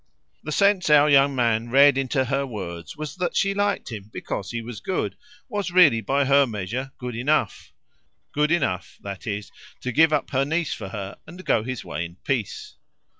[0.41, 4.49] The sense our young man read into her words was that she liked him because
[4.49, 5.15] he was good
[5.47, 7.71] was really by her measure good enough:
[8.31, 9.51] good enough that is
[9.81, 12.77] to give up her niece for her and go his way in peace.